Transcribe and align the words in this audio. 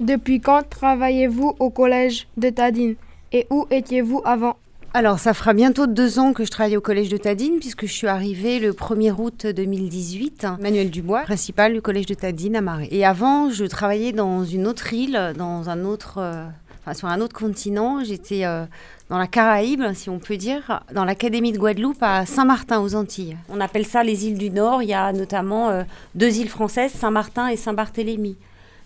Depuis 0.00 0.40
quand 0.40 0.62
travaillez-vous 0.68 1.56
au 1.58 1.70
collège 1.70 2.28
de 2.36 2.50
Tadine 2.50 2.94
et 3.32 3.46
où 3.50 3.66
étiez-vous 3.70 4.22
avant? 4.24 4.56
Alors, 4.94 5.18
ça 5.18 5.34
fera 5.34 5.54
bientôt 5.54 5.86
deux 5.86 6.18
ans 6.18 6.32
que 6.32 6.44
je 6.44 6.50
travaille 6.50 6.76
au 6.76 6.80
collège 6.80 7.08
de 7.08 7.16
Tadine, 7.16 7.58
puisque 7.58 7.86
je 7.86 7.92
suis 7.92 8.06
arrivée 8.06 8.58
le 8.58 8.72
1er 8.72 9.12
août 9.18 9.46
2018. 9.46 10.46
Manuel 10.60 10.90
Dubois, 10.90 11.22
principal 11.22 11.74
du 11.74 11.82
collège 11.82 12.06
de 12.06 12.14
Tadine 12.14 12.56
à 12.56 12.60
Marais. 12.60 12.88
Et 12.90 13.04
avant, 13.04 13.50
je 13.50 13.64
travaillais 13.64 14.12
dans 14.12 14.44
une 14.44 14.66
autre 14.66 14.92
île, 14.94 15.34
dans 15.36 15.68
un 15.68 15.84
autre, 15.84 16.18
euh, 16.18 16.46
enfin, 16.80 16.94
sur 16.94 17.08
un 17.08 17.20
autre 17.20 17.36
continent. 17.36 18.02
J'étais 18.02 18.46
euh, 18.46 18.64
dans 19.10 19.18
la 19.18 19.26
Caraïbe, 19.26 19.82
si 19.94 20.08
on 20.08 20.20
peut 20.20 20.36
dire, 20.36 20.82
dans 20.94 21.04
l'académie 21.04 21.52
de 21.52 21.58
Guadeloupe 21.58 22.02
à 22.02 22.24
Saint-Martin 22.24 22.80
aux 22.80 22.94
Antilles. 22.94 23.36
On 23.50 23.60
appelle 23.60 23.84
ça 23.84 24.02
les 24.04 24.26
îles 24.26 24.38
du 24.38 24.50
Nord. 24.50 24.82
Il 24.82 24.88
y 24.88 24.94
a 24.94 25.12
notamment 25.12 25.68
euh, 25.68 25.82
deux 26.14 26.38
îles 26.38 26.48
françaises, 26.48 26.92
Saint-Martin 26.92 27.48
et 27.48 27.56
Saint-Barthélemy. 27.56 28.36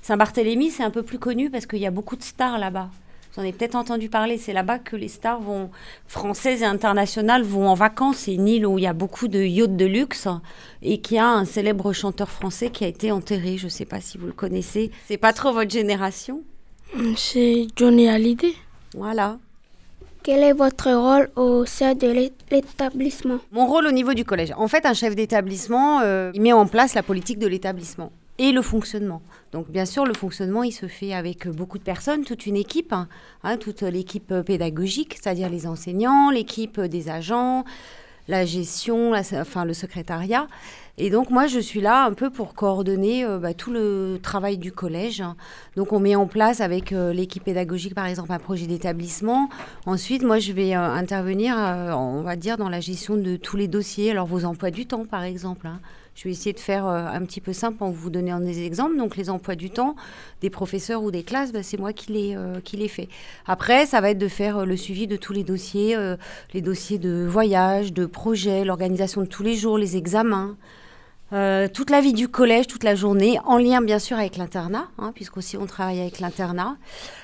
Saint-Barthélemy, 0.02 0.70
c'est 0.70 0.82
un 0.82 0.90
peu 0.90 1.02
plus 1.02 1.18
connu 1.18 1.48
parce 1.48 1.66
qu'il 1.66 1.78
y 1.78 1.86
a 1.86 1.90
beaucoup 1.90 2.16
de 2.16 2.22
stars 2.22 2.58
là-bas. 2.58 2.90
Vous 3.32 3.40
en 3.40 3.44
avez 3.44 3.52
peut-être 3.52 3.76
entendu 3.76 4.08
parler. 4.08 4.36
C'est 4.36 4.52
là-bas 4.52 4.78
que 4.78 4.94
les 4.96 5.08
stars 5.08 5.40
vont, 5.40 5.70
françaises 6.06 6.62
et 6.62 6.66
internationales 6.66 7.42
vont 7.42 7.68
en 7.68 7.74
vacances. 7.74 8.16
C'est 8.18 8.34
une 8.34 8.48
île 8.48 8.66
où 8.66 8.78
il 8.78 8.82
y 8.84 8.86
a 8.86 8.92
beaucoup 8.92 9.28
de 9.28 9.40
yachts 9.40 9.76
de 9.76 9.86
luxe 9.86 10.28
et 10.82 11.00
qui 11.00 11.18
a 11.18 11.28
un 11.28 11.44
célèbre 11.44 11.92
chanteur 11.92 12.28
français 12.28 12.68
qui 12.68 12.84
a 12.84 12.88
été 12.88 13.10
enterré. 13.10 13.56
Je 13.56 13.66
ne 13.66 13.70
sais 13.70 13.86
pas 13.86 14.00
si 14.00 14.18
vous 14.18 14.26
le 14.26 14.32
connaissez. 14.32 14.90
C'est 15.06 15.16
pas 15.16 15.32
trop 15.32 15.52
votre 15.52 15.70
génération? 15.70 16.42
C'est 17.16 17.68
Johnny 17.76 18.08
Hallyday. 18.08 18.54
Voilà. 18.94 19.38
Quel 20.22 20.42
est 20.42 20.52
votre 20.52 20.90
rôle 20.92 21.30
au 21.36 21.64
sein 21.64 21.94
de 21.94 22.08
l'établissement? 22.50 23.38
Mon 23.50 23.66
rôle 23.66 23.86
au 23.86 23.92
niveau 23.92 24.14
du 24.14 24.24
collège. 24.24 24.52
En 24.56 24.68
fait, 24.68 24.84
un 24.84 24.94
chef 24.94 25.16
d'établissement, 25.16 26.00
euh, 26.00 26.32
il 26.34 26.42
met 26.42 26.52
en 26.52 26.66
place 26.66 26.94
la 26.94 27.02
politique 27.02 27.38
de 27.38 27.46
l'établissement 27.46 28.12
et 28.38 28.52
le 28.52 28.62
fonctionnement. 28.62 29.22
Donc 29.52 29.70
bien 29.70 29.84
sûr, 29.84 30.04
le 30.04 30.14
fonctionnement, 30.14 30.62
il 30.62 30.72
se 30.72 30.86
fait 30.86 31.12
avec 31.12 31.48
beaucoup 31.48 31.78
de 31.78 31.82
personnes, 31.82 32.24
toute 32.24 32.46
une 32.46 32.56
équipe, 32.56 32.92
hein, 32.92 33.08
hein 33.42 33.56
toute 33.56 33.82
l'équipe 33.82 34.34
pédagogique, 34.40 35.14
c'est-à-dire 35.20 35.48
les 35.50 35.66
enseignants, 35.66 36.30
l'équipe 36.30 36.80
des 36.80 37.08
agents, 37.08 37.64
la 38.28 38.44
gestion, 38.44 39.12
enfin 39.34 39.64
le 39.64 39.74
secrétariat. 39.74 40.46
Et 40.98 41.08
donc 41.08 41.30
moi, 41.30 41.46
je 41.46 41.58
suis 41.58 41.80
là 41.80 42.04
un 42.04 42.12
peu 42.12 42.28
pour 42.30 42.54
coordonner 42.54 43.24
euh, 43.24 43.38
bah, 43.38 43.54
tout 43.54 43.72
le 43.72 44.18
travail 44.22 44.58
du 44.58 44.72
collège. 44.72 45.22
Donc 45.74 45.92
on 45.92 46.00
met 46.00 46.14
en 46.16 46.26
place 46.26 46.60
avec 46.60 46.92
euh, 46.92 47.12
l'équipe 47.12 47.42
pédagogique, 47.42 47.94
par 47.94 48.06
exemple, 48.06 48.30
un 48.30 48.38
projet 48.38 48.66
d'établissement. 48.66 49.48
Ensuite, 49.86 50.22
moi, 50.22 50.38
je 50.38 50.52
vais 50.52 50.76
euh, 50.76 50.80
intervenir, 50.80 51.56
on 51.56 52.22
va 52.22 52.36
dire, 52.36 52.58
dans 52.58 52.68
la 52.68 52.80
gestion 52.80 53.16
de 53.16 53.36
tous 53.36 53.56
les 53.56 53.68
dossiers. 53.68 54.10
Alors 54.10 54.26
vos 54.26 54.44
emplois 54.44 54.70
du 54.70 54.86
temps, 54.86 55.06
par 55.06 55.22
exemple. 55.22 55.66
Hein. 55.66 55.80
Je 56.14 56.24
vais 56.24 56.30
essayer 56.30 56.52
de 56.52 56.60
faire 56.60 56.86
un 56.86 57.24
petit 57.24 57.40
peu 57.40 57.52
simple 57.52 57.82
en 57.82 57.90
vous 57.90 58.10
donnant 58.10 58.40
des 58.40 58.64
exemples. 58.64 58.96
Donc 58.96 59.16
les 59.16 59.30
emplois 59.30 59.54
du 59.54 59.70
temps 59.70 59.96
des 60.40 60.50
professeurs 60.50 61.02
ou 61.02 61.10
des 61.10 61.22
classes, 61.22 61.52
bah, 61.52 61.62
c'est 61.62 61.78
moi 61.78 61.92
qui 61.92 62.12
les, 62.12 62.36
qui 62.64 62.76
les 62.76 62.88
fais. 62.88 63.08
Après, 63.46 63.86
ça 63.86 64.00
va 64.00 64.10
être 64.10 64.18
de 64.18 64.28
faire 64.28 64.66
le 64.66 64.76
suivi 64.76 65.06
de 65.06 65.16
tous 65.16 65.32
les 65.32 65.42
dossiers, 65.42 65.96
les 66.52 66.60
dossiers 66.60 66.98
de 66.98 67.26
voyage, 67.26 67.92
de 67.92 68.04
projet, 68.04 68.64
l'organisation 68.64 69.22
de 69.22 69.26
tous 69.26 69.42
les 69.42 69.54
jours, 69.54 69.78
les 69.78 69.96
examens. 69.96 70.56
Euh, 71.32 71.66
toute 71.66 71.88
la 71.88 72.02
vie 72.02 72.12
du 72.12 72.28
collège, 72.28 72.66
toute 72.66 72.84
la 72.84 72.94
journée, 72.94 73.38
en 73.46 73.56
lien 73.56 73.80
bien 73.80 73.98
sûr 73.98 74.18
avec 74.18 74.36
l'internat, 74.36 74.88
hein, 74.98 75.12
puisqu'aussi 75.14 75.56
on 75.56 75.64
travaille 75.64 76.00
avec 76.00 76.20
l'internat. 76.20 76.76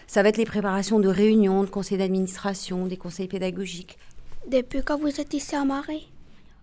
Ça 0.06 0.22
va 0.22 0.30
être 0.30 0.38
les 0.38 0.46
préparations 0.46 0.98
de 0.98 1.08
réunions, 1.08 1.62
de 1.62 1.68
conseils 1.68 1.98
d'administration, 1.98 2.86
des 2.86 2.96
conseils 2.96 3.28
pédagogiques. 3.28 3.98
Depuis 4.50 4.82
quand 4.82 4.98
vous 4.98 5.20
êtes 5.20 5.34
ici 5.34 5.54
à 5.54 5.64
Marais? 5.64 6.00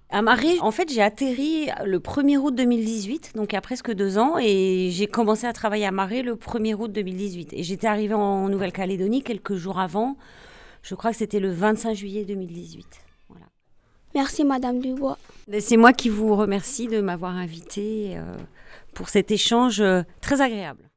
À 0.10 0.22
Marais, 0.22 0.60
en 0.60 0.72
fait, 0.72 0.92
j'ai 0.92 1.02
atterri 1.02 1.70
le 1.84 2.00
1er 2.00 2.38
août 2.38 2.54
2018, 2.56 3.34
donc 3.36 3.52
il 3.52 3.56
y 3.56 3.58
a 3.58 3.62
presque 3.62 3.92
deux 3.92 4.18
ans, 4.18 4.38
et 4.40 4.90
j'ai 4.92 5.08
commencé 5.08 5.48
à 5.48 5.54
travailler 5.54 5.86
à 5.86 5.92
Marais 5.92 6.22
le 6.22 6.36
1er 6.36 6.76
août 6.76 6.92
2018. 6.92 7.54
Et 7.54 7.64
j'étais 7.64 7.88
arrivée 7.88 8.14
en 8.14 8.48
Nouvelle-Calédonie 8.48 9.24
quelques 9.24 9.56
jours 9.56 9.80
avant, 9.80 10.16
je 10.84 10.94
crois 10.94 11.12
que 11.12 11.18
c'était 11.18 11.40
le 11.40 11.52
25 11.52 11.96
juillet 11.96 12.26
2018. 12.26 12.86
Merci 14.14 14.46
Madame 14.46 14.80
Dubois. 14.80 15.18
C'est 15.60 15.76
moi 15.76 15.92
qui 15.92 16.08
vous 16.08 16.38
remercie 16.38 16.88
de 16.88 17.02
m'avoir 17.02 17.36
invité 17.36 18.14
euh, 18.16 18.38
pour 18.94 19.10
cet 19.10 19.30
échange 19.30 19.82
euh, 19.82 20.04
très 20.22 20.40
agréable. 20.40 20.90